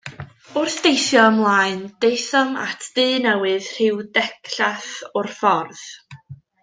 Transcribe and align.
Wrth 0.59 0.77
deithio 0.85 1.25
ymlaen, 1.31 1.83
daethom 2.05 2.57
at 2.63 2.87
dŷ 2.95 3.05
newydd 3.27 3.69
rhyw 3.77 4.01
ddegllath 4.17 4.91
o'r 5.23 5.31
ffordd. 5.43 5.85